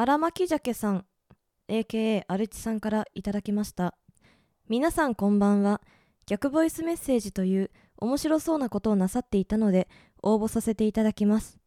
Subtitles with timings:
[0.00, 1.04] 荒牧鮭さん
[1.68, 3.96] AKA アルチさんからいただきました。
[4.68, 5.80] 皆さんこんばんは。
[6.24, 9.88] 逆ボイスメッセージという面白そうなことをなさっていたので
[10.22, 11.58] 応募させていただきます。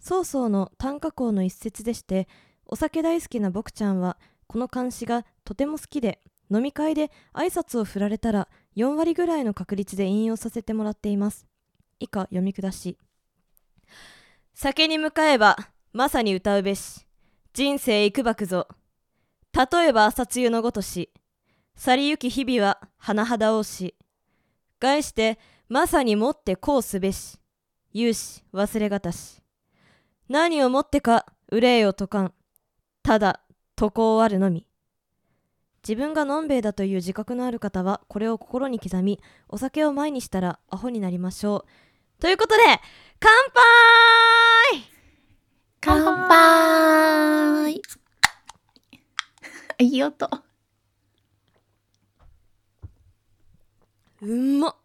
[0.00, 2.28] 曹操の短歌校の一節でして
[2.66, 4.18] お酒大好きな僕ちゃんは
[4.48, 6.20] この漢詩がとても好きで
[6.50, 11.46] 飲み会で挨拶を振られたら4割ぐらいの確率で引用させてもらっています。
[12.00, 12.98] 以下読み下し。
[14.52, 15.56] 酒に向かえば
[15.94, 17.06] まさに歌うべし。
[17.54, 18.66] 人生いくばくぞ。
[19.52, 21.10] 例えば朝露のごとし
[21.76, 23.94] 去りゆき日々は甚だおし
[24.80, 25.38] 概して
[25.68, 27.38] まさにもってこうすべし
[27.92, 29.42] 有し忘れがたし。
[30.30, 32.32] 何をもってか憂いを解かん。
[33.02, 33.40] ただ
[33.76, 34.66] 渡航あるのみ。
[35.86, 41.66] 自分がのんべえだという自覚のある方はこれを心に刻みお酒を前にしたらアホになりましょ
[42.18, 42.20] う。
[42.22, 42.62] ということで
[43.20, 43.30] 乾
[44.72, 44.91] 杯
[45.84, 47.82] 乾杯。
[49.80, 50.30] いい音。
[54.20, 54.76] うんまっ。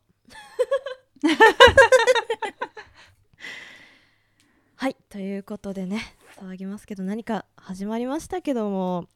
[4.75, 6.02] はいということでね
[6.39, 9.07] 騒ぎますけど何か始まりましたけども。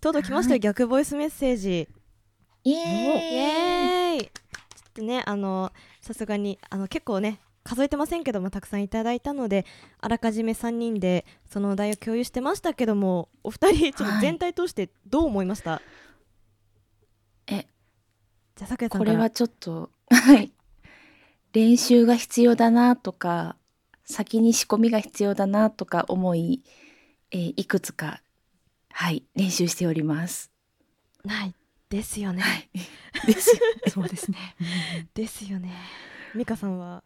[0.00, 0.60] とうとう来ましたよ、はい。
[0.60, 1.86] 逆ボイスメッセージ。
[2.64, 4.24] イエーイ。
[4.24, 4.30] ちょっ
[4.94, 5.70] とねあの
[6.00, 9.66] さすがにあの結構ね数えてませんけどもたくさんいただいたので
[10.00, 15.82] あらかじめ3人でそのお題を共有してましたけどもお二人ちょっと全体通してどう思いました、
[17.46, 17.66] え
[18.56, 20.52] じゃあ咲夜さんこれはちょっと、はい。
[21.52, 23.56] 練習が必要だなとか、
[24.04, 26.62] 先に仕込みが必要だなとか思い、
[27.32, 28.20] えーいくつか、
[28.90, 30.52] はい、練習しております。
[31.24, 31.54] ない
[31.88, 32.68] ですよね、はい。
[33.26, 33.62] ですよ。
[33.88, 34.38] そうですね。
[34.60, 34.64] う
[35.02, 35.72] んですよね
[36.34, 37.02] 美香さんは？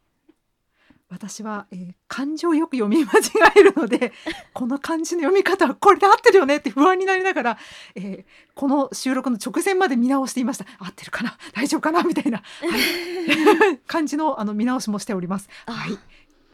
[1.09, 3.21] 私は、えー漢字をよく読み間違
[3.55, 4.11] えるので
[4.53, 7.57] この漢字の読み方はこれで合ってるよねって不安になりながら、
[7.95, 10.65] えーこの収録の直前まで見直していました。
[10.79, 11.37] 合ってるかな？
[11.53, 12.03] 大丈夫かな？
[12.03, 15.47] みたいな、はい、 漢字のあの見直しもしております。
[15.65, 15.99] あはい、今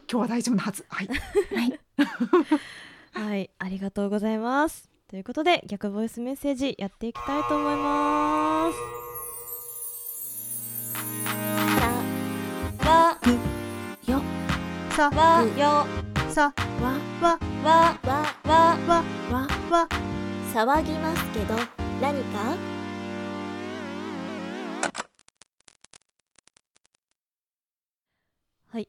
[0.06, 0.84] 日は大丈夫なはず。
[0.88, 1.14] はい、は
[1.64, 1.80] い。
[3.28, 3.50] はい。
[3.58, 4.88] ありがとうございます。
[5.08, 8.95] ということで逆ボイスメッセージやっていきたいと思います
[14.96, 15.84] さわよ。
[16.32, 19.88] さわ、わわわわわわ、わ
[20.54, 21.54] 騒ぎますけど
[22.00, 22.56] 何か？
[28.68, 28.88] はい。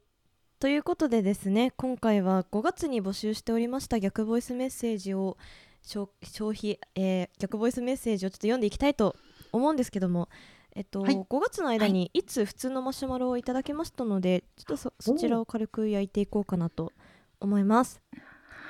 [0.62, 5.35] ということでですね今回は5月に募集しておりました逆ボイスメッセージを
[5.84, 9.17] 消消費、えー逆ボイスメッセージをちょっと読んでいきたいと
[9.51, 10.29] 思うんですけども
[10.77, 11.15] えっと、はい。
[11.15, 12.23] 5月の間にい。
[12.23, 16.93] つ普通のマシュマロをいただきましたのでちょっとそそちらを軽く焼いていこうかなと
[17.39, 17.99] 思います。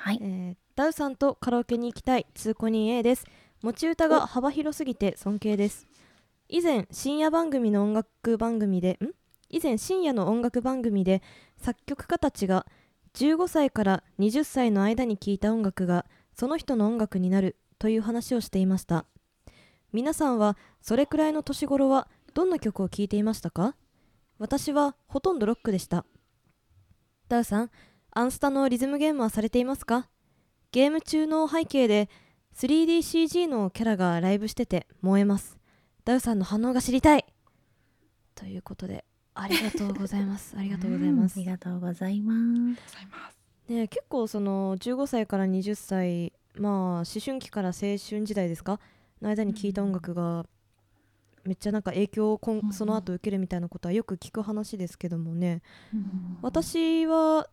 [0.02, 0.18] はい。
[0.22, 3.26] えーダウさんとカラオケに行きたい通行人 A です。
[3.62, 5.88] 持ち歌が幅広すぎて尊敬です。
[6.48, 9.10] 以前深夜番組の音楽番組でん？
[9.50, 11.20] 以前深夜の音楽番組で
[11.56, 12.64] 作曲家たちが
[13.14, 19.04] 15歳から20歳の間に聴いた音楽がその人の音楽になるという話をしていました
[19.92, 23.74] 皆さんはそれくらいの年頃はどんな曲を聴いていましたか？
[24.38, 26.04] 私はほとんどロックでした。
[27.28, 27.70] ダウさん
[28.12, 30.08] アンスタのリズムゲームはされていますか？
[30.72, 32.08] ゲーム中の背景で
[32.54, 35.56] 3DCG のキャラがライブしてて燃えます。
[36.04, 37.24] ダウさんの反応が知りたい。
[38.34, 39.04] ということで
[39.34, 40.54] ありがとうございます。
[40.58, 42.80] ありがとうございまあすりがとうございます。
[42.84, 43.38] ございます。
[43.68, 48.78] ね結構その15歳から20歳まあ思春期から青春時代ですか？
[49.20, 50.46] の間に聴いた音楽が
[51.44, 52.72] めっちゃなんか影響をこんうん。
[52.72, 55.62] その後受けるみたいなことはよく聞く話ですけどもね。
[55.94, 56.38] うん。
[56.42, 57.48] 私は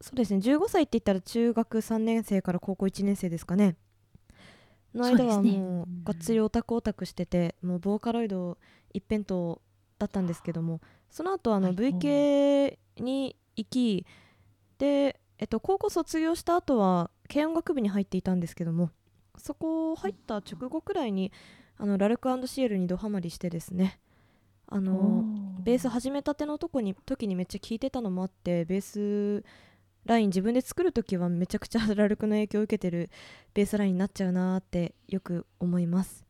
[0.00, 3.76] そうですね15歳って言ったら中学3年生から高校1年生ですかね。
[4.94, 8.56] の間はもうがっつりオタクオタクしててもうボーカロイド
[8.92, 9.60] 一辺倒
[9.98, 10.80] だったんですけども
[11.10, 11.76] その後あのはい。
[11.76, 14.06] V 系に行き
[14.78, 18.90] で、えっと、高校卒業した後は軽音楽部に入っていたんですけども
[19.38, 21.32] そこ入った直後くらいに
[21.78, 24.00] あのラルクシエルにドハマりしてですね。
[24.68, 25.24] あの
[25.62, 29.44] ベース始めたてのとこに時にめっちゃ聴いてたのもあってベース
[30.06, 33.10] ライン自分で作る時はめちゃくちゃ ラルクの影響を受けてる
[33.54, 36.24] ベースラインになっちゃうなーってよく思います。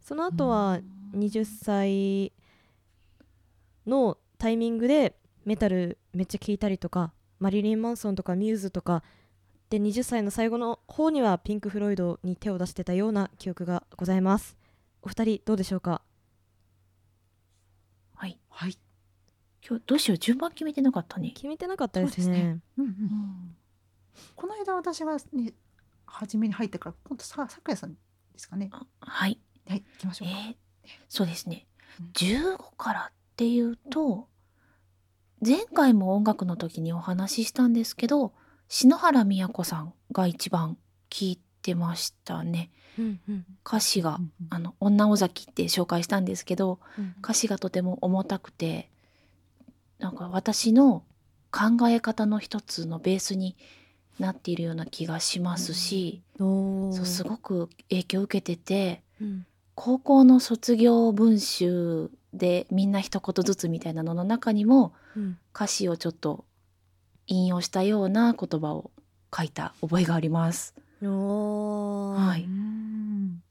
[0.00, 0.80] その後は
[1.14, 2.32] 20歳
[3.86, 9.02] のタイミングでメタルめっちゃ聴いたりとかマリリン・マンソンとかミューズとか
[9.72, 14.54] で20歳の最後の方にはピンク・フロイドに手を出してたような記憶がございます
[15.00, 16.02] お二人どうでしょうか？
[18.14, 18.38] はい。
[18.50, 18.76] はい。
[19.66, 20.18] 今日どうしよう？
[20.18, 21.30] 順番決めてなかったね。
[21.34, 22.60] 決めてなかったですね
[24.36, 25.54] この間私はね
[26.04, 27.98] 初めに入ってから今度さ咲夜さんで
[28.36, 29.38] すかねあはい。
[29.66, 30.54] はい行きましょえうか、ー
[31.08, 31.66] そうですね
[31.98, 32.10] うん。
[32.12, 34.28] 15からっていうと、
[35.40, 38.34] 前回も音楽の時にお話ししたんですけど、
[38.74, 40.78] 篠原宮子さんが一番
[41.10, 42.70] 聞いてましたね。
[42.98, 44.46] うんうん歌詞が、うんうん。
[44.48, 48.88] あの、女尾崎って紹介したんですけど、うん歌詞がとても重たくて
[49.98, 51.04] なんか私の
[51.50, 53.56] 考え方の一つのベースに
[54.18, 56.92] なっているような気がしますし、おー。
[56.94, 59.46] そうすごく影響を受けててうん。
[59.74, 65.38] 高校の卒業文集でみんな一言ずつみたいなのの中にもうん。
[65.54, 66.46] 歌詞をちょっと
[67.26, 68.90] 引用したような言葉を
[69.34, 70.74] 書いた覚えがあります。
[71.00, 73.42] はいうん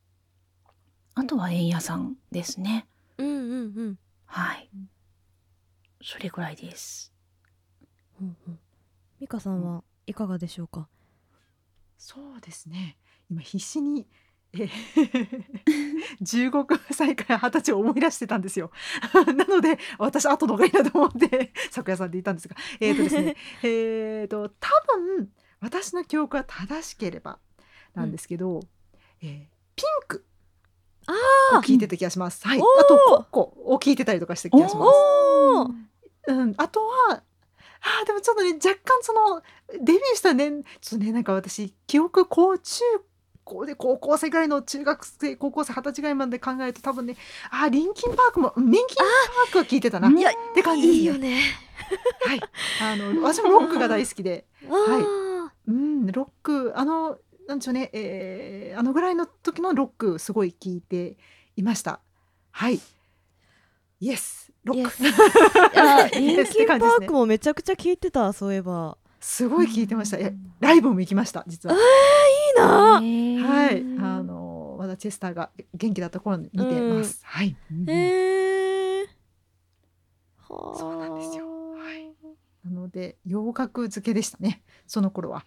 [1.14, 2.88] あとは円屋さんですね。
[3.18, 3.34] うんうん
[3.76, 4.70] うんはい。
[6.04, 7.12] それぐらいです。
[9.20, 10.88] 美香さんはいかがでしょうか？
[11.98, 12.98] そうですね
[13.30, 14.08] 今必死に
[14.54, 14.70] えー
[16.22, 18.72] 15歳から20歳を思い出してたんですよ。
[19.36, 22.56] なので私後の方がいいなと思って 昨夜さんで言ったんですが。
[22.80, 27.40] えっ、とですね えっと多分私の記憶が正しければ
[27.94, 28.62] なんですけど、
[29.22, 29.46] えー
[29.76, 30.26] ピンク。
[31.08, 32.48] あを聞いてた気がします。
[32.48, 34.98] はい、あとコッコを聞いてたりとかした気がします。
[36.28, 37.24] うん、あとは
[37.82, 39.42] あーでもちょっとね若干その
[39.80, 42.84] デビューした年ちょっとねなんか私記憶高中
[43.44, 47.16] 高で高校生ぐらいの中学生高校生二十歳ぐらいまで考えると多分ね
[47.50, 50.08] あーリンキンパークもうんリンキンパークは聞いてたな。
[50.10, 50.12] っ
[50.54, 51.00] て感じですね。
[51.00, 51.42] いいよね。
[52.26, 52.42] はい、
[52.82, 57.18] あの私もロックが大好きで、あうん、ロックあの
[57.48, 61.18] なんでしょうね、えーあのぐらいの時のロックすごい聞いて
[61.56, 62.00] いました。
[62.52, 62.80] はい。
[64.00, 64.92] イエスロック。
[65.80, 70.18] あ リンキンパークもめちゃくちゃ聞いてたそういえばすごい聞いてました。
[70.18, 71.76] えライブも行きました実は。
[71.76, 72.96] いいな
[73.48, 73.86] はい。
[74.00, 77.22] あのまだチェスターが元気だった頃に見てます。
[77.24, 77.56] はい。
[77.72, 79.06] うんへえ
[80.50, 82.12] はあそうなんですよはい
[82.64, 84.64] なので洋楽漬けでしたね。
[84.88, 85.46] その頃は。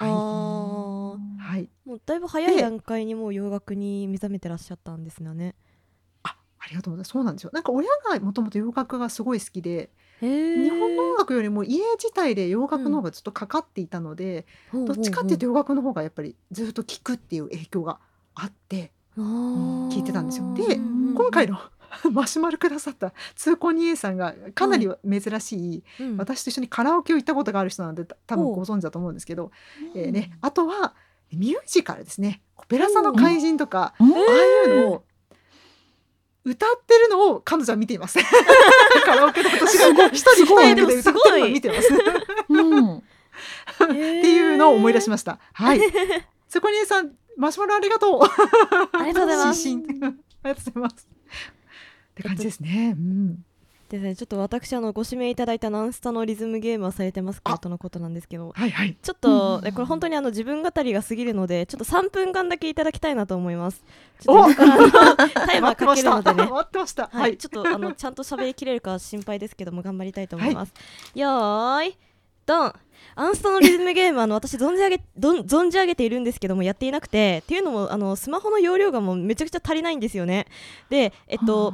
[0.00, 1.38] あはーい。
[1.38, 1.70] はい。
[1.86, 5.54] もうだいぶ早いで段階にもう洋楽に目覚めてらっしゃったんですよね
[6.22, 7.08] あ、ありがとうございます。
[7.10, 7.50] そうなんですよ。
[7.54, 17.98] なんか親がもともと洋楽がすごい好きで、日本の音楽よりも家自体で洋楽の方がずっとかかっていたので、どっちかっていうと洋楽の方がやっぱりずっと聴くっていう影響が
[18.34, 20.54] あって、聞聞いてたんですよ。
[20.54, 21.58] で今回の
[22.12, 25.84] マシュマロくださった通行人 A さんがかなり珍しい、
[26.16, 29.50] 私と一緒にカラオケを行ったことがある人なんでた多分ご存知だと思うんですけど、
[29.94, 30.94] えーね、あとは
[31.32, 34.12] ミュージカルですね「オペラ座の怪人」とか、うん。
[34.12, 35.04] ああいうのを
[36.48, 38.18] 歌ってるのを彼女は見ています。
[39.04, 41.88] カラオケで私が一人一役で歌ってるのを見てます。
[42.48, 42.96] うん。
[42.98, 43.02] っ
[43.86, 45.38] ていうのを思い出しました。
[45.52, 45.80] はい。
[46.48, 48.20] そこにさん、マシュマロありがとう。
[48.22, 51.08] ありがとうございます ありがとうございます。
[51.08, 52.94] って感じですね。
[52.96, 53.44] うん。
[53.88, 57.54] でねちょっと私あのご指名いただいたナンスタのリズムゲームはされてますか？
[57.54, 57.58] あ。
[57.58, 58.52] とのことなんですけど。
[58.54, 58.96] はいはい。
[59.00, 63.82] ちょっと、うこれ本当にあの自分語りが過ぎるのでちょっと3分間だけいただきたいなと思います。
[64.20, 64.62] ちょっと
[65.34, 66.46] タイマーかけるのでね。
[66.46, 70.74] ちょっとあのちゃんと喋りきれるか心配ですけども頑張りたいと思います、
[71.14, 71.96] よーい
[72.44, 72.72] ドン。
[73.14, 77.42] アンスタのリズムゲームあの私存じ上げどん存じ上げているんですけどもやっていなくて。
[77.44, 80.46] っていうのもあのスマホの容量がもうめちゃくちゃ足りないんですよね。
[80.90, 81.72] でえっと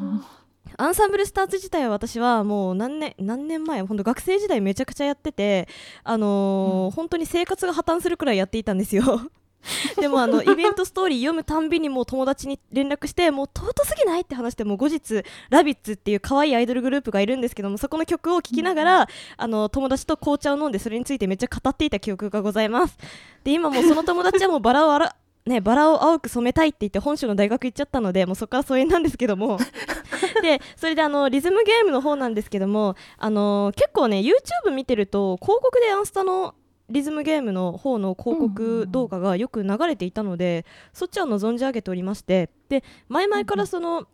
[0.76, 5.68] アンサンブルスターズ自体は私はもう何年何年前本当学生時代めちゃくちゃやってて
[6.02, 9.30] あのー本当に生活が破綻するくらいやっていたんですよ。
[9.96, 22.98] でもあのイベントストーリー読むたんびにもう友達に連絡してもう尊すぎないって話してもう後日ラビッツっていう可愛いアイドルグループがいるんですけどもそこの曲を聴きながら、あの友達と紅茶を飲んでそれについてめっちゃ語っていた記憶がございます。
[23.42, 25.16] で今もうその友達はもうバラをあら
[25.46, 29.58] ね、バラを青く染めたいって言って本州の大学行っちゃったのでもうそこから疎遠なんですけども。
[30.40, 36.54] でそれであのリズムゲームの方なんですけどもあの結構ね YouTube 見てると広告でアンスタの
[36.90, 42.50] リズムゲームの方の広告動画がよく流れていたので、そっちは存じ上げておりまして。
[42.68, 44.06] で前々からその、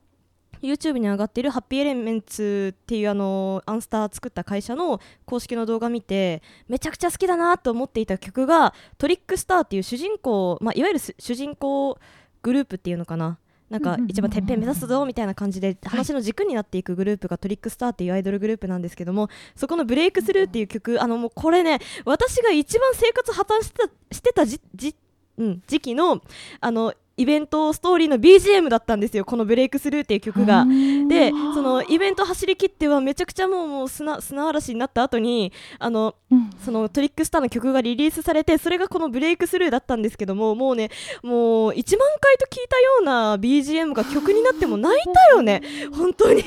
[0.62, 11.98] YouTube に上がっているハッピーエレメンツっていうあのアンスター作った会社の公式の動画見てめちゃくちゃ好きだなと思っていた曲がトリックスターっていう主人公、まあ、いわゆるす主人公
[12.42, 13.38] グループっていうのかな。
[13.70, 24.96] なんか一番てっぺん目指すぞみたいな感じで話の軸になっていくグループがトリックスターっていうアイドルグループなんですけどもそこの「ブレイクスルー」っていう曲あのもうこれね私が一番生活破綻してたしてたじじ、
[25.38, 26.20] うん、時期の
[26.60, 30.64] あのイベントストーリーの BGM だったんですよこの「ブレイクスルー」っていう曲が。
[31.08, 36.50] でそのイベント走り切ってはめちゃくちゃもうもう砂砂嵐になった後にあのうん。
[36.64, 40.90] そのトリックスターの曲がリリースされてそれがこのブレイクスルーだったんですけどももうね
[41.22, 45.62] もう1万回と聞いたような BGM が曲になっても泣いたよね。
[45.92, 46.40] 本当に。
[46.40, 46.46] って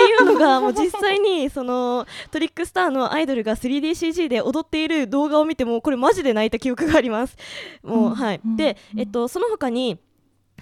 [0.00, 7.36] いうのがもう実際にそのトリックスターのアイドルが 3DCG で踊っている動画を見てもこれマジで泣いた記憶があります。
[7.82, 8.14] もう、うん。
[8.14, 8.40] はい。
[8.44, 8.56] うん。
[8.56, 9.00] で、うん。
[9.00, 9.98] えっとその他に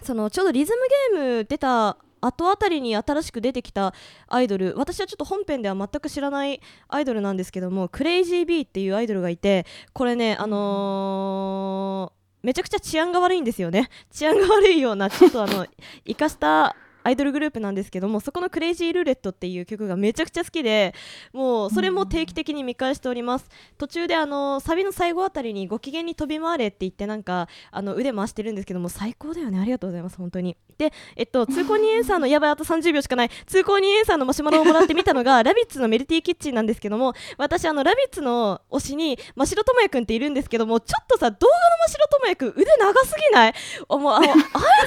[0.02, 3.94] そのちょうどリズムゲーム出た後あたりに新しく出てきた
[4.28, 13.88] アイドル私はちょっと本編では全く知らないアイドルなんですけどもクレイジービーっていうアイドルがいてこれねあのーめちゃくちゃ治安が悪いんですよね。
[14.10, 15.64] 治安が悪いようなちょっとあの
[16.04, 20.94] 生かしたアイドルグループなんですけどもそこの「クレイジールーレット」っていう曲がめちゃくちゃ好きで
[21.32, 23.48] もうそれも定期的に見返しております。
[23.78, 29.58] 途中であのサビの最後あたりにご機嫌に飛び回れって言ってなんかあの腕回してるんですけども最高だよね。
[29.60, 30.16] ありがとうございます。
[30.16, 30.56] 本当に。
[30.78, 33.30] でえっと通行人エンサーの やばいあと30秒しかない。
[33.46, 43.54] 通行人エンサーのマシュマロをもらってみたのがラビッツのメルティーキッチンなんですけども私あのラビッツの推しに真城智也くんっているんですけどもちょっとさ動画の真城智也くん腕長すぎない？
[43.88, 44.32] あもうあのアイ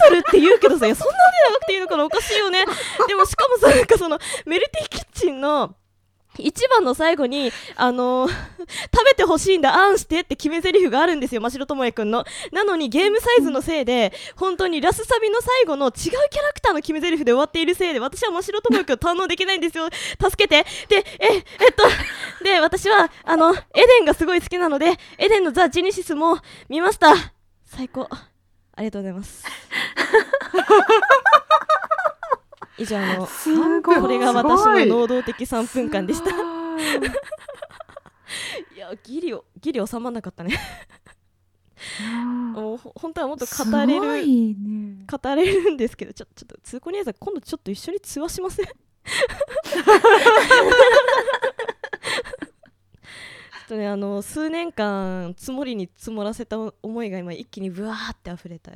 [0.09, 2.04] ドルって言うけどさそんな腕長くていいのかな？
[2.05, 2.65] おかしいよね
[3.07, 5.75] でもしかもさなんかそのメルティキッチンの
[6.37, 8.31] 一番の最後に、あのー
[8.65, 12.25] 食べてほしいんだ、あんしてって決め台詞があるんですよ、真城智也くんの。
[12.51, 19.87] なのにゲームサイズのせいで、本当にラスサビの最後の違うキャラクターの決め台詞で終わっているせいで、私は真城智也くん堪能できないんですよ。
[20.19, 20.65] 助けて。
[20.89, 21.43] で、え、えっ
[21.75, 21.83] と、
[22.43, 27.13] で、私は、あの、エデンがすごい好きなので、エデンのザ・ジェニシスも見ました。
[27.65, 28.09] 最高。
[28.75, 29.45] ありがとうございます。
[32.77, 33.25] 以上あの、
[34.01, 36.29] これが私の能動的3分間でした。
[36.31, 36.39] たい。
[38.77, 40.57] やギリをギリ収まらなかったね。
[42.53, 45.05] もうほ本当はもっと語れるいね。
[45.09, 48.65] 語れるんですけどちょちょっと通行兄さん今度ちょっと一緒に通話しません？
[53.67, 58.71] とねあの数年間積もりに積もらせた思いが今一気にブワーって溢れた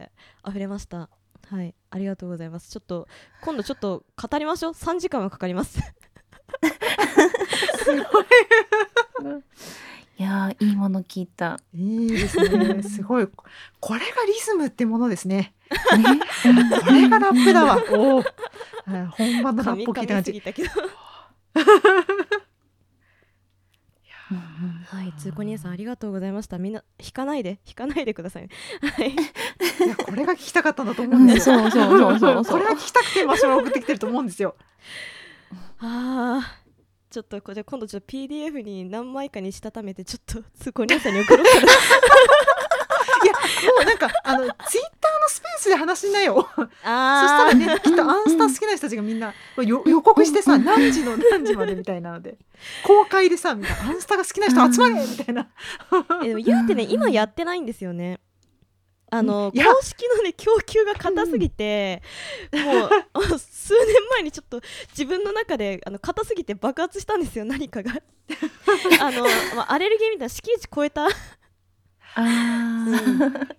[0.48, 1.10] 溢れました。
[1.50, 1.74] はい。
[1.89, 2.69] ありがとうございます。
[2.69, 3.08] ちょっと
[3.41, 4.72] 今度ちょっと語りましょう。
[4.74, 5.79] 3時間はかかります。
[10.19, 10.22] い。
[10.22, 11.60] やーいいもの聞いた。
[11.74, 12.84] いいですね。
[12.84, 13.27] すごい。
[13.79, 15.55] これがリズムってものですね。
[15.98, 16.19] ね、
[16.84, 17.81] これがラップだわ。
[17.91, 18.24] おおあ
[19.12, 20.31] 本番のラップを聞いた感じ。
[20.31, 20.69] 噛みすぎたけど
[24.31, 26.57] うんうんはい、通行兄さんありがとうございました。
[26.57, 28.50] みんな引かないで、引かないでくださいね。
[28.81, 29.12] はい。
[29.86, 34.55] いやこれが聞きたかったんだと思うんうんですよ、そうそうそうそうそう これが聞きたくてマシュマロ送ってきてると思うんですよ
[35.79, 36.59] ああ、
[37.09, 41.67] ちょっとこれ今度ちょっと PDF に何枚かにしたためてちょっと通行兄さんに送ろうかな。
[43.24, 46.48] いやもうなんかあのツイッターのスペースで話しなよ。
[46.56, 52.38] そしたあらねきっとアンスタ好きな人たちがみんなよ予告してさ何時の何時までみたいなので
[52.86, 53.70] 公開でさみんな。
[53.90, 55.48] アンスタが好きな人集まれみたいな。
[55.90, 58.20] あ、でも言うてね、今やってないんですよね。
[59.12, 62.04] あの公式のね供給が硬すぎて、
[62.54, 67.94] もうあ 数年前にちょっと自分の中であの硬すぎて爆発したんですよ何かが。
[69.02, 69.24] あの、
[69.56, 71.08] まあ、アレルギーみたいな敷地超えた
[72.16, 73.58] あー。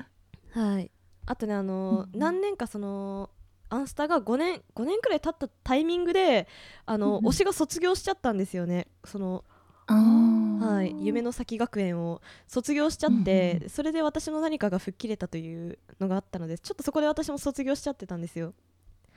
[0.52, 0.90] はい、
[1.26, 3.30] あとねあの、うん何年かその
[3.68, 6.48] アンスタが5年5年くらい経ったタイミングで
[6.86, 7.26] あの、うんうん。
[7.28, 8.88] 推しが卒業しちゃったんですよね。
[9.04, 9.44] その、
[9.86, 13.68] はい、夢の先学園を卒業しちゃって、うん。
[13.70, 18.54] それで私の何かが吹っ切れたというのがあったのでちょっとそこで私も卒業しちゃってたんですよ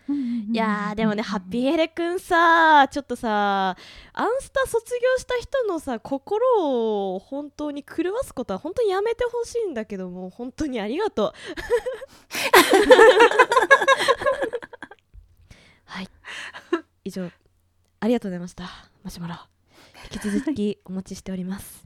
[0.10, 3.78] いやーでもねハッピーエレくんさちょっとさ
[4.12, 11.34] アンスタ卒業した人のさ心を本当に狂わすことは本当にやめてほしいんだけども本当にありがとう。
[15.86, 16.10] はい。
[17.06, 17.30] 以上
[18.02, 18.70] ありがとうございました。
[19.04, 19.36] マシュマロ。
[20.12, 21.86] 引き続きお待ちしております。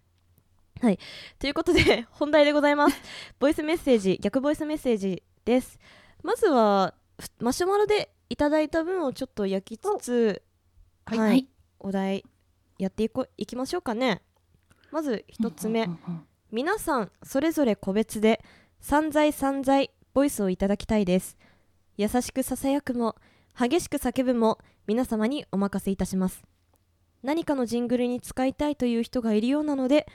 [0.82, 1.00] はい。
[1.38, 3.00] ということで本題でございます。
[3.40, 5.80] ボイスメッセージ逆ボイスメッセージです。
[6.24, 6.96] まずは
[7.40, 10.42] マシュマロでいただいた分をちょっと焼きつつ
[11.06, 11.48] はい、はい
[11.80, 12.24] お題
[12.80, 14.22] やっていこいきましょうかね。
[14.92, 18.42] まず一つ目、うんうんうん皆さんそれぞれ個別で
[18.80, 21.38] 散財散財ボイスをいただきたいです。
[21.98, 23.18] 優しくささやくも
[23.60, 26.44] 激しく叫ぶも皆様にお任せいたします。
[27.22, 30.08] 何かのジングルに使いたいという人がいるようなので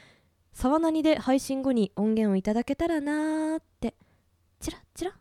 [0.54, 3.94] 沢なにで配信後に音源をいただけたらなーって。
[4.58, 5.12] チラチラ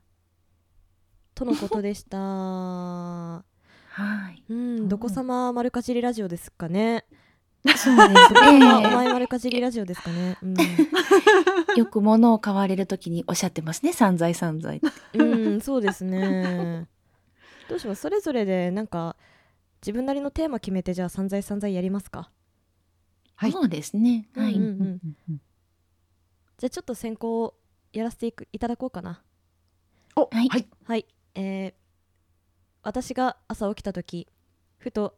[1.41, 3.43] とのことでした は
[4.29, 4.43] い。
[4.49, 7.05] うんどこ様丸かじりラジオですかね
[7.63, 8.89] そうですどこ様おね。
[8.95, 10.55] 前丸かじりラジオですかねうん
[11.77, 13.91] よく物を買われるときにおっしゃってますね。
[13.93, 14.81] 散財散財。
[15.13, 15.23] う
[15.57, 16.87] ん、そうですね。
[17.69, 18.01] どうします？
[18.01, 19.15] それぞれでなんか
[19.81, 22.29] 自分なりのテーマ決めてじゃあ散財散財やりますか？
[23.35, 24.27] はいそうですね。
[24.35, 24.53] はい。
[24.55, 25.41] うんうんうんうん
[26.57, 27.55] じゃあちょっと先行
[27.93, 29.23] やらせていくいただこうかな
[30.15, 31.73] おはいはいはいえー、
[32.83, 34.27] 私が朝起きた時
[34.77, 35.15] ふと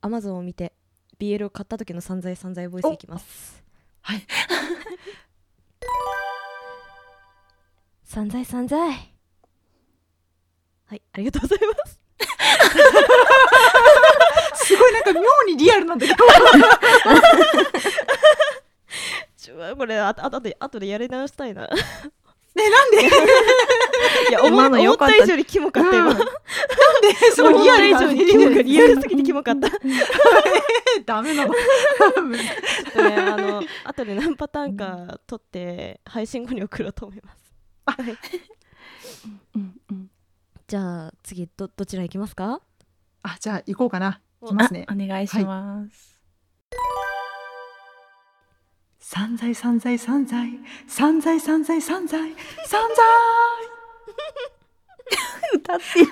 [0.00, 0.72] Amazon を見て
[1.18, 3.62] BL を買った時の散財散財ボイスいきます。
[4.00, 4.26] はい。
[8.04, 8.78] 散財散財。
[10.86, 12.02] はいありがとうございます。
[14.66, 16.24] すごいなんか妙にリアルなんだけど。
[19.36, 21.68] ちょこれああとで後でやり直したいな
[22.54, 22.98] ねなんで？
[24.30, 26.10] いや思思った以上にキモかった今。
[26.10, 26.18] うん。
[26.18, 26.28] なんで？
[27.34, 29.68] そのリアル以上にキモかリアルすぎてキモかった。
[31.06, 31.54] ダメなの。
[32.28, 32.40] ね、
[32.94, 37.54] あの後で何パターンか撮って配信後に送ろうと思います。
[37.86, 38.18] はい。
[39.56, 40.10] うんうん。
[40.66, 42.60] じゃあ次どどちら行きますか？
[43.22, 44.20] あじゃあ行こうかな。
[44.42, 44.86] 行きおますね。
[44.90, 46.20] お願いします。
[49.14, 52.34] 散財散財散財散財散財散財
[52.66, 53.04] 散財
[55.52, 56.06] 歌ってよ。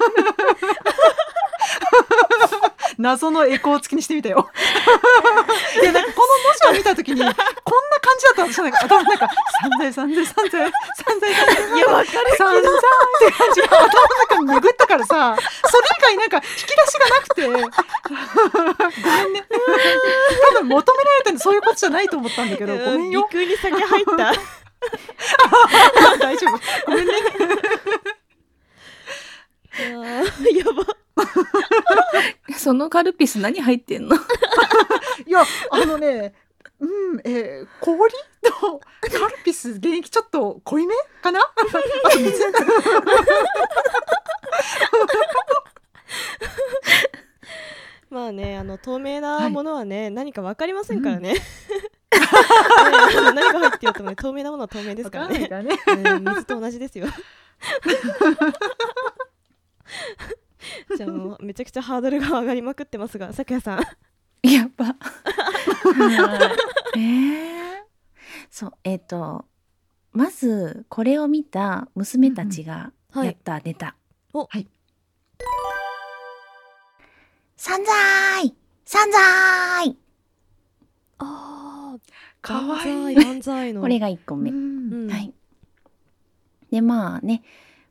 [2.91, 4.51] 財謎のエコー付きにしてみたよ。
[5.81, 7.41] いやなんかこの文字を見た時にこんな感
[8.19, 9.29] じだった私なんか頭なんか
[9.61, 12.63] 散財散財散財散財散財いやわかる散財っ
[13.19, 15.37] て感じが頭の中に巡ったからさ
[15.71, 17.43] それ以外なんか引き出しがなくて。
[17.43, 17.63] ごめん
[19.33, 19.45] ね。
[20.55, 23.29] 多分求められたのそういうことじゃないと思ったんだけどごめんよ。
[23.31, 24.33] 陸に先入った。
[26.19, 26.61] 大丈夫。
[26.87, 27.13] ごめんね。
[30.59, 30.85] やば。
[32.57, 34.17] そのカルピス何入ってんの？
[35.27, 36.35] いやあのね
[36.81, 38.11] うんえー、氷
[38.43, 40.95] とカルピス現役ちょっと濃いめ？
[41.23, 41.41] かな？
[41.41, 41.45] あ
[42.11, 42.43] と水
[48.11, 51.31] まあねあの透明なものはね、何かわかりませんからね。
[51.31, 51.41] うね
[52.13, 55.47] あの何が入ってようともね透明なものは透明ですわかね。
[55.49, 57.07] からんないからねうん水と同じですよ。
[61.01, 63.79] じゃめちゃくちゃハードルが上がりまくってますが、さくやさん。
[64.47, 64.85] やば。
[64.85, 64.95] は
[66.95, 66.99] い。
[66.99, 67.83] えー、
[68.51, 69.47] そうえっ、と
[70.13, 73.97] まずこれを見た娘たちがはいやったネタ。
[74.35, 74.69] おはい。
[77.57, 79.97] 散財散財
[81.19, 81.99] ああ、
[82.43, 83.17] かわいい。
[83.81, 84.51] これが1個目。
[84.51, 85.33] うんうんはい。
[86.71, 87.43] でまあね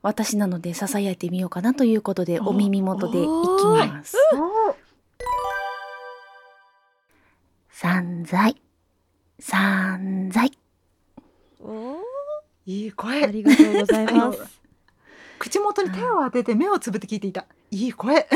[0.02, 4.16] 私なのでささやいてみようかなということでおお耳元でいきます。
[7.70, 8.56] 散財
[9.38, 10.52] 散財
[12.66, 14.38] いい声りがとうございます。
[15.38, 18.28] 口元に手を当てて目をつぶって聞いていたいい声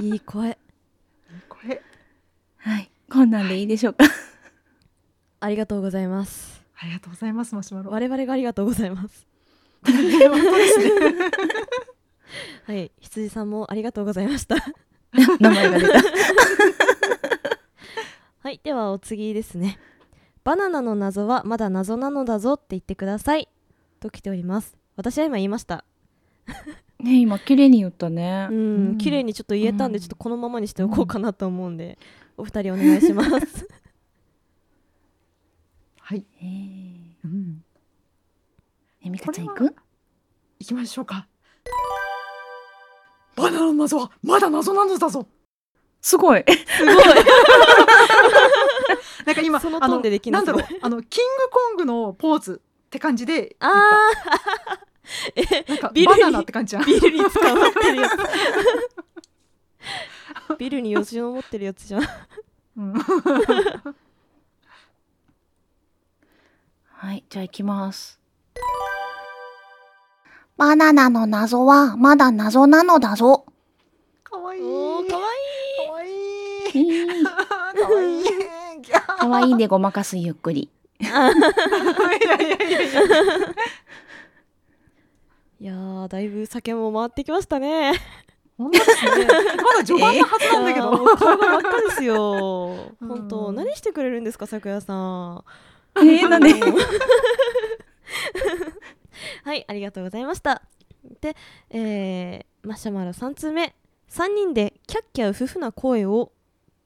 [0.00, 0.50] いいい声。
[0.50, 0.56] い
[1.48, 1.82] 声
[2.58, 4.04] はいこんなんでいいでしょうか？
[5.40, 6.65] ありがとうございます。
[6.78, 9.26] ありがとうございますマシュマロ我々がありがとうございます。
[12.66, 14.56] はい、羊さんもありがとうございました。
[15.40, 15.94] 名前が出た。
[18.40, 19.78] はい、ではお次ですね。
[20.44, 23.48] バナナの謎はまだ謎なのだぞって言ってください。
[24.00, 24.76] と来ております。
[24.96, 25.84] 私は今言いました。
[27.00, 28.54] ね今綺麗に言ったねう。
[28.54, 31.98] うんん、綺麗にちょっと言えたんで、うんちょっとこのままにしておこうかなと思うんで、
[32.36, 33.68] お二人お願いします。
[36.08, 37.16] はい、えー。
[37.24, 37.64] うん、
[39.04, 39.74] えみかちゃん行く？
[40.60, 41.26] 行きましょうか。
[43.34, 45.26] バナナの謎はまだ謎なのだぞ。
[46.00, 46.44] すごい。
[46.46, 46.94] すごい。
[49.26, 50.62] なんか今そのあトーンでできなんだろう。
[50.80, 55.36] あのキングコングのポーズって感じであー。
[55.42, 56.84] え、なんかビルにバナナって感じじゃん。
[56.86, 58.12] ビルに捕まってるやつ。
[60.56, 62.02] ビルによじ登ってるやつじゃん。
[62.76, 62.94] うん
[66.98, 68.18] はいじゃあ行きます。
[70.56, 73.44] バナナの謎はまだ謎なのだぞ。
[74.24, 75.06] かわいいかわい
[75.84, 77.22] かわい
[77.74, 78.24] かわいい
[79.20, 80.70] かわいいでごまかすゆっくり。
[85.60, 87.92] いやいだいぶ酒も回ってきましたね。
[88.56, 92.94] 本当ですねまだ序盤のはずなんだけど、顔が真っ赤ですよ。
[93.02, 95.44] うん本当、何してくれるんですか、咲夜さん。
[95.98, 96.52] えー、なんで？
[99.44, 100.62] はい、ありがとうございました。
[101.20, 101.36] で、
[101.70, 103.74] えー、マシャマロ3通目。
[104.10, 106.32] 3人でキャッキャウフフな声を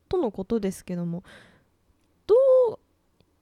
[0.08, 1.22] とのことですけども、
[2.26, 2.34] ど
[2.72, 2.78] う、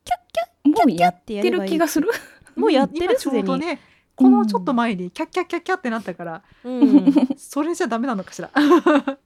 [0.04, 0.18] キャッ
[0.64, 2.08] キャもうやってる気がする。
[2.56, 3.04] もうやってる？
[3.04, 3.80] 今ちょうどすでにね
[4.16, 8.50] このちょっと前にキャッキャッキャッキャってなったから、うん、それじゃダメなのかしら？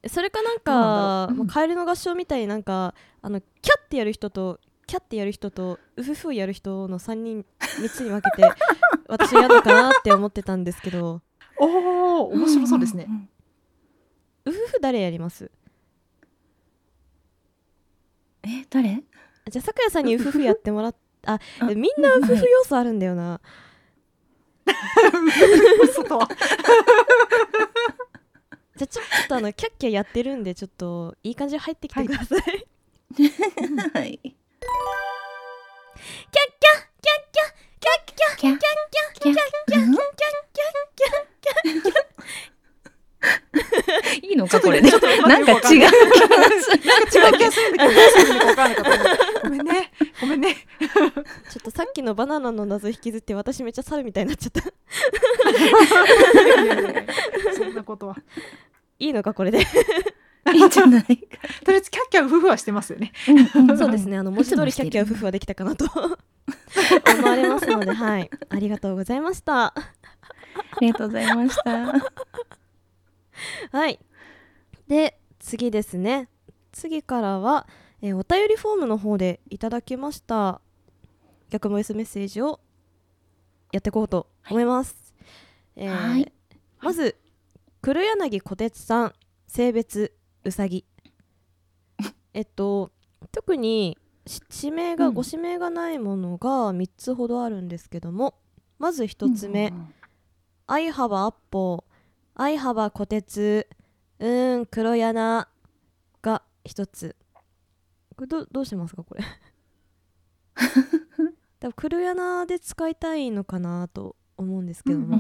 [0.07, 4.61] それかなんかろうもうカエルの合唱みたいになんかあのキャッてやる人と
[4.93, 8.47] キャッてやる人とウフフやる人の3人3つに分けて
[9.09, 11.23] 私やるのかなって思ってたんですけど。
[11.59, 13.09] おお面白そうですね、ん。
[13.09, 13.29] んん。
[14.45, 15.51] ウフフ誰やります？
[18.43, 19.03] え誰？
[19.51, 21.65] じゃあさくやさんにウフフやってもらっああ。
[21.69, 23.41] みんなウフフ要素あるんだよな、
[25.85, 26.29] 嘘とは？
[28.77, 32.67] じゃあちょっとあのキャッキャやってるんでちょっといい感じで入ってきてください、
[33.95, 37.35] はい キャッキャッキャッ
[37.81, 42.13] キャッキャッキャッキャッキャッキャッキャッ
[44.23, 46.51] いいのかこれねちょっと待なんか違うってよくわかんない
[46.85, 54.61] なんか違う気がするんだけどどうするのかわかんなかったごめんねごめんねちょっとさっきのバナナの謎引きずって私めっちゃ猿みたいになっちゃった
[55.51, 57.05] いやいやいや
[57.55, 58.17] そんなことは
[58.99, 59.67] いいのかこれで
[60.53, 61.13] いいんじゃないか。
[61.65, 63.13] とりあえずキャッキャウフフはしてますよね。
[63.29, 64.19] うんうん そうですね。
[64.19, 65.87] あの文字通りキャッキャウフフはできたかなと。
[65.95, 68.31] 思われますのではい。
[68.49, 69.67] ありがとうございました。
[69.67, 69.75] あ
[70.81, 71.93] りがとうございました。
[73.71, 74.01] はい。
[74.89, 76.29] で次ですね。
[76.73, 77.67] 次からは、
[78.01, 80.61] えーお便りフォームの方でいただきました。
[81.51, 82.61] 逆ボイスメッセージを
[83.73, 85.15] やっていこうと思います、
[85.77, 86.33] えーはい。
[86.81, 87.17] まず
[87.81, 89.13] 黒柳小鉄さん
[89.47, 90.85] 性別うさぎ。
[92.35, 92.91] えっと
[93.31, 95.15] 特にし地名が、うん。
[95.15, 98.35] ご指名がないものが3つほどあるんですけども
[98.79, 99.73] まず1つ目、
[100.67, 101.93] 相幅アッポー。
[102.35, 103.69] 相幅小鉄
[104.19, 105.47] うーん黒柳
[106.23, 107.17] が一つ。
[108.17, 109.25] これどどうしますかこれ。
[111.61, 115.17] 多分黒柳で使いたいのかなと思うんですけども、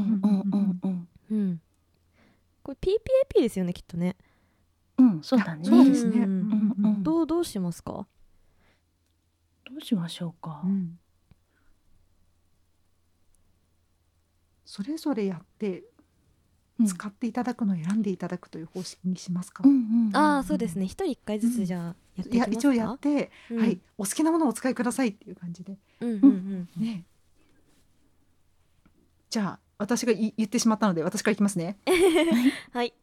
[1.31, 1.61] うん
[2.63, 4.17] これ PPAP ですよねきっとね、
[5.03, 5.65] うんそうだね。
[5.65, 6.27] そうですね、
[7.03, 8.07] どうどうしますか？
[9.65, 10.62] どうしましょうか。
[10.65, 10.99] うん。
[14.65, 15.85] それぞれやって
[16.79, 16.87] うん。
[16.87, 20.17] 使っていただくのを選んでいただくという方式にしますか、うんうんうん。
[20.17, 20.85] ああそうですね。
[20.85, 22.51] 一人一回ずつじゃあやっていきますか？
[22.51, 23.59] いや一応やって、うん。
[23.59, 23.81] はい。
[23.99, 25.77] お好きなものをお使いくださいっていう感じで。
[26.01, 26.83] うんうんうん。
[26.83, 27.05] ね。
[29.31, 31.79] じゃあ私がい言ってしまったので私からいきますね。
[32.73, 32.95] はい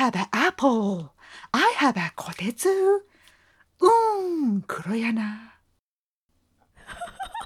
[0.00, 1.10] have an apple
[1.52, 3.88] I have a こてつうー
[4.56, 5.14] ん黒柳。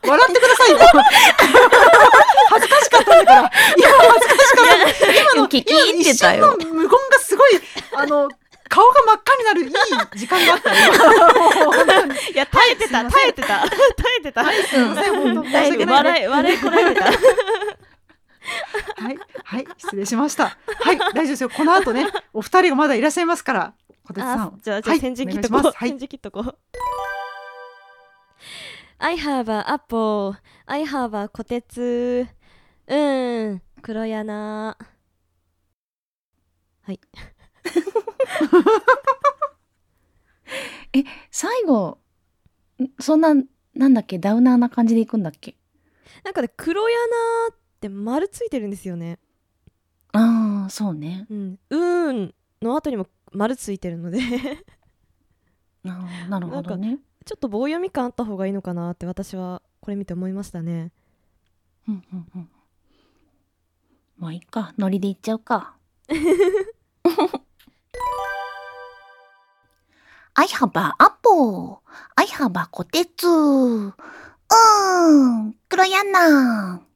[0.06, 0.78] 笑ってくださいよ
[2.50, 3.40] 恥ずかしかったんだから。
[3.40, 3.50] いや
[3.88, 5.12] 恥ずかしかった。
[5.20, 6.56] 今の聞き入ってたよ。
[6.60, 7.60] 無言がすごい
[7.94, 8.28] あの
[8.68, 9.70] 顔が真っ赤になるいい
[10.18, 10.74] 時間があった。
[10.74, 10.92] よ
[12.32, 13.70] いや耐えてたはい耐えてた耐
[14.18, 14.44] えてた。
[14.44, 15.14] すいません。
[15.16, 15.96] 本当申し訳ない。
[15.96, 17.10] 笑い笑いこらえてた
[18.96, 20.56] はい、はい、失礼しました。
[20.66, 21.50] はい、大丈夫ですよ。
[21.50, 24.60] この後ね、お二人がまだいらっしゃいますから、小鉄さあん。
[24.60, 25.72] じゃあじゃあはい返事切っとこう、はい。
[25.88, 26.58] 返事切っとこう。
[28.98, 32.26] I have a apple I have a こてつ。
[32.86, 33.62] うーん。
[33.82, 34.32] 黒柳。
[34.32, 34.76] は
[36.88, 37.00] い。
[41.30, 41.98] 最後
[42.80, 43.34] んそんな
[43.74, 44.18] なんだっけ？
[44.18, 45.56] ダウナーな感じでいくんだっけ？
[46.22, 46.96] なんかね黒柳
[47.52, 47.54] っ
[47.84, 49.18] て丸ついてるんですよね。
[50.12, 51.26] ああそうね。
[51.28, 51.58] うん。
[51.68, 54.20] うーんの後にも丸ついてるので。
[55.84, 57.00] あーなるほどね。
[57.26, 60.92] ちょっと棒読み感あった方がいいのかなって私はこれ見て思いましたね。
[61.86, 62.48] うんうんうん。
[64.16, 64.72] もういいか。
[64.78, 65.76] ノリでいっちゃうか。
[70.36, 71.78] I have a apple.
[72.16, 73.26] I have a こてつ。
[73.28, 73.92] うー
[75.48, 75.54] ん。
[75.68, 76.93] 黒柳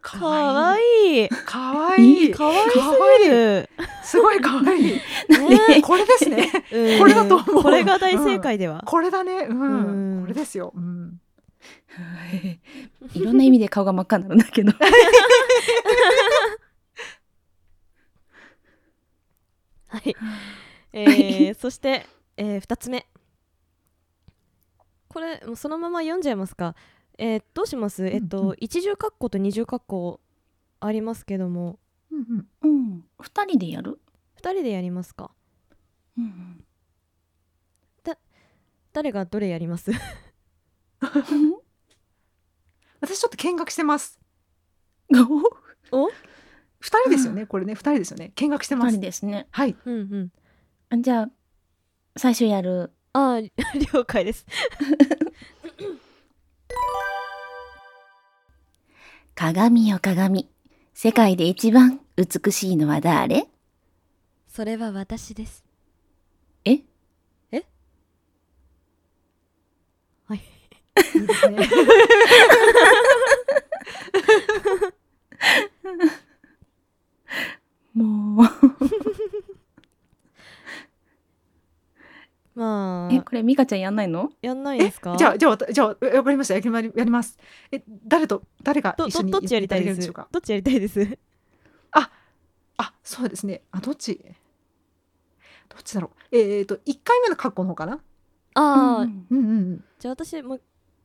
[0.00, 1.28] かわいい。
[1.28, 2.30] かわいい。
[2.32, 3.68] かわいすかわいいぎる
[4.02, 4.84] すごいかわいい。
[5.28, 6.50] ねこれですね。
[6.72, 9.46] うんこれだと思うこれが大正解では、これだね。
[9.48, 9.60] うん。
[9.60, 10.72] うんこれですよ。
[10.74, 11.20] うん。
[13.14, 14.72] いろんな意味で顔が真っ赤になるんだけど
[19.88, 20.14] はい、
[20.92, 23.06] えー、そして、えー、2つ目
[25.08, 26.76] これもうそのまま読んじゃいますか
[27.22, 28.06] えー、どうします？
[28.06, 28.48] えっと、うん。
[28.50, 30.20] うん一重括弧と二重括弧
[30.80, 31.78] ありますけども。
[32.10, 32.68] うんうん。
[32.68, 33.04] うん。
[33.20, 34.00] 二人でやる
[34.42, 35.30] ？2人でやりますか？
[36.16, 36.64] うん
[38.92, 39.92] 誰がどれやります？
[43.00, 44.18] 私ちょっと見学してます。
[45.92, 46.08] お？
[46.80, 47.46] 二人ですよね？
[47.46, 48.32] これね、二人ですよね。
[48.34, 48.92] 見学してます。
[48.92, 49.00] 二人。
[49.00, 49.46] ですね。
[49.52, 49.76] はい。
[49.84, 50.32] うん
[50.90, 51.02] うん。
[51.02, 51.30] じゃあ
[52.16, 52.92] 最初やる。
[53.12, 53.50] あー
[53.94, 54.44] 了解です
[59.40, 60.50] 鏡よ鏡。
[60.92, 63.48] 世界で一番美しいのは誰？
[64.48, 65.64] それは私です
[66.66, 66.82] え？
[70.26, 71.58] はいいいですね。
[77.94, 78.46] もう。
[82.49, 84.30] え、まあこれミカちゃんやんないの？
[84.42, 85.16] やんないんですか？
[85.16, 87.38] じゃあじゃあじゃあえわかりましたやりまやります。
[87.72, 90.12] え誰と誰がど一緒にどどっちやりたいです？
[90.12, 90.28] か？
[90.30, 91.18] どっちやりたいです？
[92.82, 93.60] あそうですね。
[93.72, 94.24] あどっち？
[95.68, 96.36] どっちだろう。
[96.36, 98.00] えっ、と一回目のカッコの方かな？
[98.54, 98.60] あ
[99.00, 99.84] あ、うんうんうんうん。
[99.98, 100.58] じゃあ私も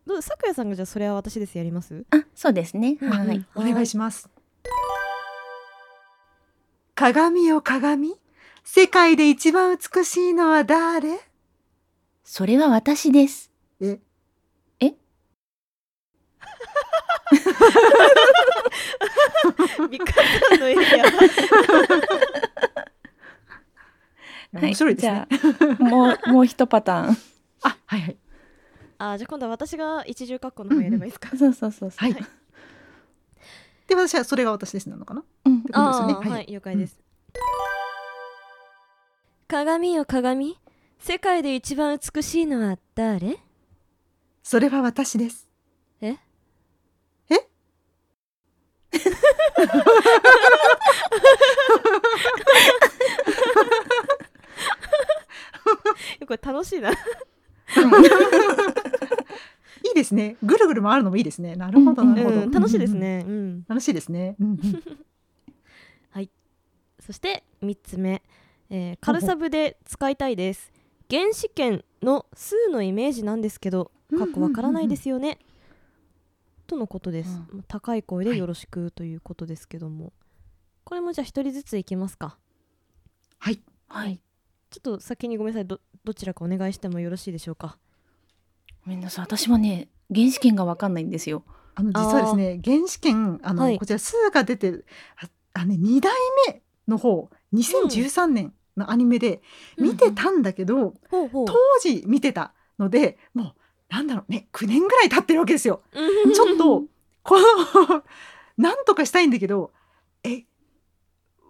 [0.07, 2.05] どうさくやさんがじゃあそれは私ですやります？
[2.11, 2.97] あ、そうですね。
[3.01, 3.45] うんはい。
[3.55, 4.29] お願いします。
[6.95, 8.15] 鏡よ鏡。
[8.63, 11.19] 世界で一番美しいのは誰？
[12.27, 13.51] それは私です。
[13.79, 13.99] え？
[19.89, 21.05] ミカさんのエリア。
[24.59, 25.27] 面白いですね。
[25.77, 27.17] もう、もう一パターン。
[27.61, 28.17] あはいはい。
[28.97, 31.97] あーじゃあ今度は私が一重括弧の方やればいいですか、そうそうそうそう。
[31.97, 32.13] はい。
[32.13, 32.25] はい。
[33.87, 35.23] で私はそれが私ですなのかな？
[35.45, 35.59] うん。
[35.59, 36.13] ってことですよね。
[36.13, 36.99] ああ、ははいい、了解です、
[39.47, 40.57] 鏡よ鏡？
[40.99, 43.37] 世界で一番美しいのは誰？
[44.43, 45.47] それは私です。
[46.01, 46.17] え？
[47.29, 47.35] え？
[56.25, 56.91] これ楽しいな。
[56.91, 56.93] い
[59.91, 60.37] いですね。
[60.41, 61.55] ぐるぐる回るのもいいですね。
[61.55, 62.41] なるほどうんなるほど。
[62.41, 62.95] うん、楽しいです。
[62.95, 63.23] ね。
[63.27, 63.65] うん。
[63.67, 64.35] 楽しいですね。
[64.39, 64.83] うんうん
[67.05, 68.23] そして3つ目、
[68.71, 70.71] えー、軽サブで使いたいです。
[71.09, 75.39] 原子圏の数のイメージなんですけど、うんかっこわからないですよね。
[76.67, 80.13] とのことです、う高い声でよろしくということですけども、
[80.83, 82.37] これもじゃあ一人ずついきますか。
[83.39, 83.61] はい。
[83.87, 84.21] はい。
[84.69, 87.77] ちょっと先にごめんなさいどどちらかお願いしてもよろしいでしょうか。
[88.85, 89.25] ごめんなさい。
[89.25, 91.43] 私もね、原始圏がわかんないんですよ。
[91.75, 94.85] あの実はですね、原始圏あの、はいこちら数が出てる
[95.17, 96.13] ああね二代
[96.47, 99.41] 目の方2013年のアニメで
[99.77, 101.45] 見てたんだけど、ほうほう。
[101.47, 103.53] 当時見てたのでもう
[103.89, 105.81] なんだろうね9年ぐらい経ってるわけですよ。
[106.33, 106.83] ちょっと
[107.23, 108.03] この
[108.57, 109.71] なんとかしたいんだけど
[110.23, 110.45] え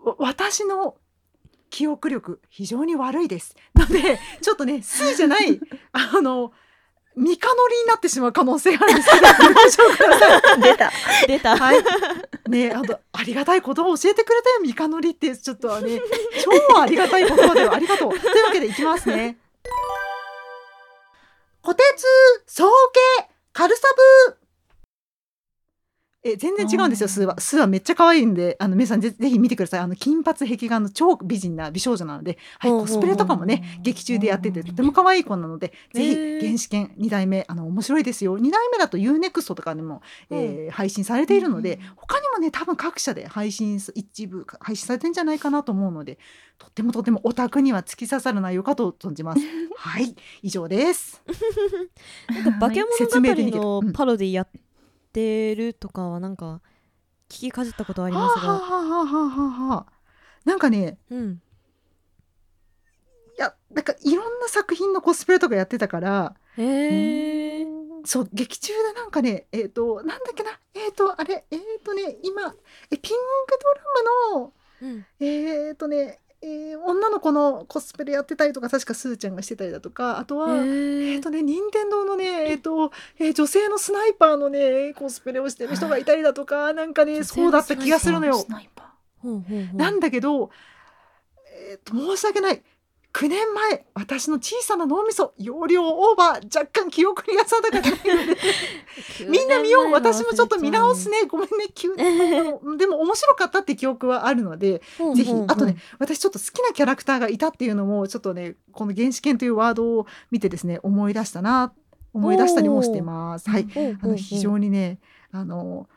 [0.04, 0.98] わ私の
[1.70, 3.56] 記憶力非常に悪いです。
[3.74, 5.60] なのでちょっとね数じゃない
[5.92, 6.52] あの
[7.16, 9.28] ミカノリになってしまう可能性があるんですけど
[10.62, 10.92] 出た。
[11.28, 11.58] 出た。
[11.58, 11.78] はい。
[12.50, 16.00] ねあとありがたいことを教えてくれたよミカノリってちょっとはね
[16.44, 18.20] 超ありがたい言葉ではありがとう。
[18.20, 19.38] というわけでいきますね。
[21.64, 22.06] 虎鉄
[22.48, 22.70] 総
[23.20, 23.82] 計カルサ
[24.30, 24.38] ブ
[26.28, 27.26] え全然違うんですよスー。
[27.28, 27.40] は。
[27.40, 29.80] スーはめっちゃ可愛いんであの皆さんぜぜひ見てください。
[29.82, 38.40] あの金髪壁眼の超美人な美少女なので、はい、コスプレとかもね劇中でやっててとても可愛い子なのでぜひ原始圏2代目あの面白いですよ。
[38.40, 46.18] 2代目だと UNEXT とかでも、えー配信されているので、他にもね多分各社で配信す一部配信されてるんじゃないかなと思うので
[46.58, 49.42] とってもとってもオタクには突き刺さる内容かと存じます。
[49.78, 51.22] はい以上です。
[52.30, 54.48] なんか化け物語のパロディやっ
[55.16, 56.62] てるとかはなんか
[57.30, 59.94] 聞きかじったことありますが、はあはあはあはあはあはあ。
[60.44, 61.42] なんかねうん、
[63.38, 66.36] いやなんかいろんな作品のコスプレとかやってたから。
[66.58, 67.66] へえ
[68.06, 70.52] そう劇中でなんかねえっ、となんだっけな。
[70.76, 72.54] えっ、とあれえっ、とね今
[72.92, 73.60] えピンク
[74.30, 75.06] ドラムのうん。
[75.20, 88.46] えっ、とねえー女の子のコスプレやってたりとか確かスーちゃんがしてたりだとかあとは、えへっ、とね任天堂のねえっ、と、えー女性のスナイパーのねコスプレをしてる人がいたりだとかなんかねそうだった気がするのよ。
[89.74, 90.52] なんだけど、
[91.72, 92.62] えー、と申し訳ない
[93.16, 98.42] 9年前私の小さな脳みそ容量オーバー若干記憶にが定かじゃないので
[99.30, 101.24] みんな見よう私もちょっと見直すね。
[101.26, 104.82] ごめんね急でも面白かったって記憶はあるので
[105.16, 111.72] ぜひあとね私ちょっと好きなキャラクターがいたっていうのもちょっとねこの「原始圏」というワードを見てですね思い出したな
[112.14, 113.50] 思い出したりもしてます。
[113.50, 113.68] はい、
[114.02, 115.00] あの非常にね
[115.32, 115.95] あのう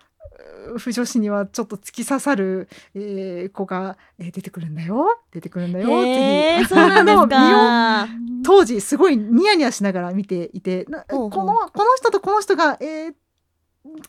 [0.78, 8.08] 不女子にはちょっと突き刺さる、えー子が、えー出てくるんだよ出てくるんだよ、へえぜひそうの見よかう
[8.44, 13.14] 当時すごいニヤニヤしながら見ていてこのこの人とこの人が、えー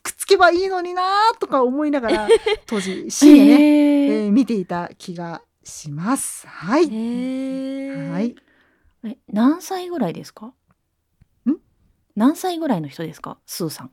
[0.03, 1.03] くっつけばいいのにな
[1.39, 2.27] とか思いながら
[2.67, 3.09] 当時ー。
[3.09, 4.25] 深夜ね、へー。
[4.25, 6.45] えー見ていた気がします。
[6.47, 6.89] はい、は
[8.21, 8.35] い、
[9.05, 10.47] え何歳ぐらいですか？
[10.47, 10.53] ん？
[12.15, 13.37] 何歳ぐらいの人ですか？
[13.45, 13.91] スーさん。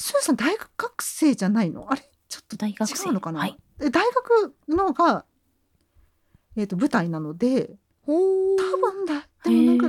[0.00, 1.90] スーさん大学生じゃないの？
[1.90, 2.08] あれ？
[2.28, 3.08] ちょっと大学生。
[3.08, 3.58] 違うのかな、はい。
[3.80, 5.24] え大学のが、
[6.54, 7.74] えー、と舞台なので
[8.06, 9.26] 多分だ。
[9.42, 9.88] でもなんか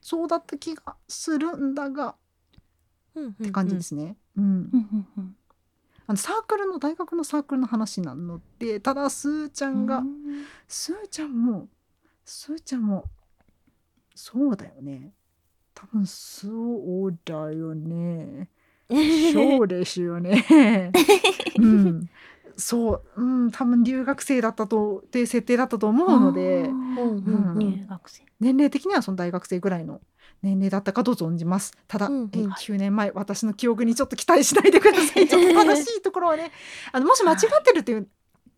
[0.00, 2.16] そうだった気がするんだが
[3.14, 4.16] うんって感じですね。
[4.36, 4.70] うん。
[6.08, 10.44] あのサークルの大学のサークルの話なのでただスーちゃんが、うん。
[10.66, 11.68] スーちゃんも
[12.24, 13.04] スーちゃんも
[14.16, 15.12] そうだよね。
[15.74, 18.48] 多分そうだよね
[19.32, 20.92] そうですよね。
[21.58, 22.08] うん。
[22.56, 26.64] そう、うん、多分留学生だったとって設定だったと思うので。
[26.64, 26.96] うん。
[26.96, 27.24] うん。
[27.26, 27.58] うん。
[27.58, 30.00] 入学生年齢的にはその大学生ぐらいの
[30.42, 32.14] 年齢だったかと存じますただ、うん。
[32.14, 32.30] うん。
[32.32, 36.52] え9年前私の記憶にちょっと期待しないでくださいちょっと正しいところはね
[36.92, 38.08] あのもし間違ってるっていう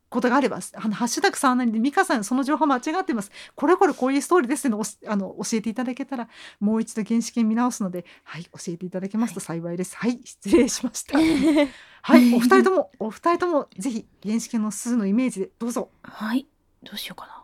[0.08, 3.30] ことがあればあのハッシュタグさんなりで美香さんその情報間違ってます。
[3.54, 6.28] これこれこういうストーリーですっていうのあの教えていただけたら
[6.60, 9.96] もう一度原始圏見直すのではい教えていただけますと幸いです。
[9.96, 11.18] はい、失礼しました。
[11.18, 16.46] はいお二人ともお二人ともぜひ原始圏の数のイメージでどうぞ、はい
[16.82, 17.42] どうしようかな。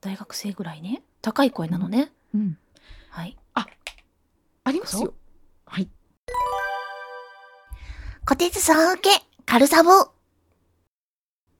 [0.00, 1.02] 大学生ぐらいね。
[1.22, 2.12] 高い声なのね。
[2.34, 2.58] うん、
[3.10, 3.36] はい。
[4.68, 5.14] ありますよ。
[5.64, 5.88] はい。
[8.26, 10.17] 小鉄さん受け、カルサボ。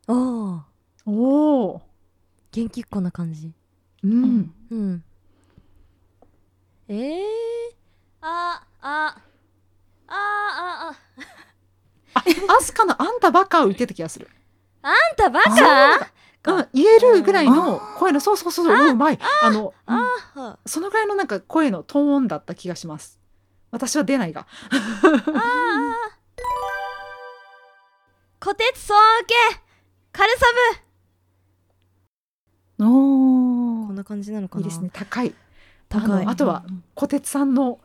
[0.09, 0.67] ああ
[1.07, 1.83] おお
[2.51, 3.53] 元気っ子な感じ。
[4.03, 4.55] うん、うん。
[4.71, 5.05] うん。
[6.89, 7.25] えー、
[8.23, 9.17] ああ。
[10.09, 10.97] あああ。
[12.15, 12.25] あ、
[12.59, 14.29] アスカのあんたバカを言ってた気がする。
[14.83, 16.11] あんたバあ
[16.43, 16.61] カう。
[16.63, 19.19] ん、言えるぐらいの声の、そうそうそう、うんうまい。
[19.43, 19.97] あの、うん
[20.37, 23.19] あそのぐらいのなんか声のトーンだった気がします。
[23.71, 24.47] 私は出ないが。
[24.73, 25.95] あ
[28.41, 29.61] 小鉄総受け
[30.13, 30.47] カルサ
[32.81, 34.61] おブーこんな感じなのかな。
[34.63, 35.35] いいですね、高い。
[35.91, 36.27] 高い。
[36.27, 37.79] あとは小鉄さんの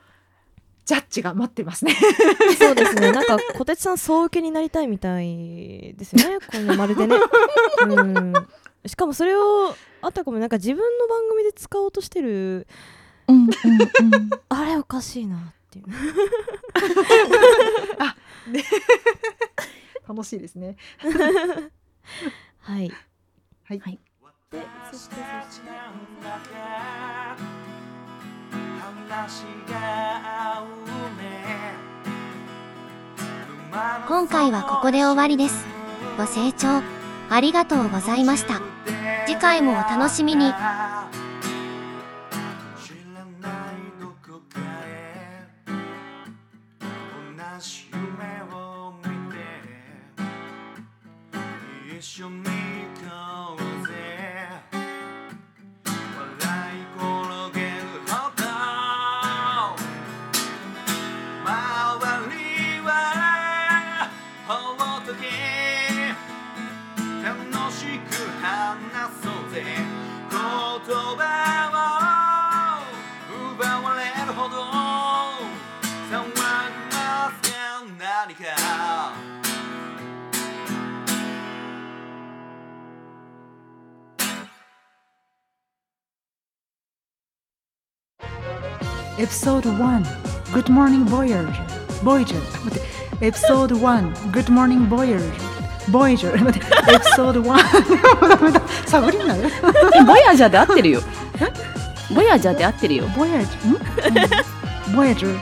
[0.86, 1.94] ジャッジが待ってますね。
[2.58, 3.12] そうですね。
[3.12, 6.40] なんか小鉄さん総受けになりたいみたいですよね。
[6.50, 7.18] このまるでね。
[7.82, 8.34] うん。
[8.86, 12.68] しかもそれをあたかもなんか自分の番組で使おうとしてる。
[13.28, 13.50] うんうんうん。
[14.48, 15.86] あれおかしいなっていう。
[20.08, 20.78] 楽しいですね。
[22.60, 22.92] はい。
[23.64, 23.80] はい。
[23.80, 24.00] はい
[24.54, 24.62] で
[24.92, 25.16] そして
[25.48, 25.68] そして
[34.08, 35.66] 今回はここで終わりです。
[36.20, 36.84] ご清聴
[37.32, 38.62] ありがとうございました。
[39.26, 40.54] 次回もお楽しみに。
[51.98, 52.63] 一緒に
[89.24, 90.04] エピソード1
[90.52, 91.48] Good Morning Voyager.
[92.04, 92.38] Voyager.
[92.40, 92.82] あ待っ
[93.20, 95.32] てエピソード1 Good Morning Voyager.
[95.90, 96.44] Voyager.
[96.44, 99.50] 待ってエピソード1ダメだサブリミナルえ
[100.06, 101.02] ボヤージャーで合ってるよ。
[102.14, 103.06] ボヤージャーで合ってるよ。
[103.12, 103.46] Voyager?
[103.70, 103.78] ん
[104.94, 105.40] ？Voyager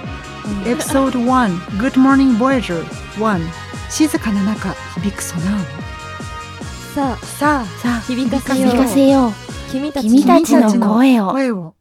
[0.67, 2.83] エピソード1 Good Morning Voyager.
[3.15, 3.41] 1
[3.89, 5.59] 静かな中響くソナー。
[6.93, 7.17] さあ。
[7.17, 7.65] さあ。
[7.65, 8.53] さあ響か
[8.87, 9.31] せよう。
[9.71, 11.73] 君たちの声を